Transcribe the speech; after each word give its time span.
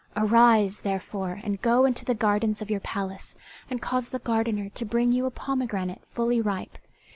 Arise, 0.17 0.79
therefore 0.81 1.39
and, 1.43 1.61
go 1.61 1.85
into 1.85 2.03
the 2.03 2.15
gardens 2.15 2.59
of 2.59 2.71
your 2.71 2.79
palace 2.79 3.35
and 3.69 3.83
cause 3.83 4.09
the 4.09 4.17
gardener 4.17 4.69
to 4.69 4.83
bring 4.83 5.11
you 5.11 5.27
a 5.27 5.29
pomegranate 5.29 6.01
fully 6.09 6.41
ripe. 6.41 6.79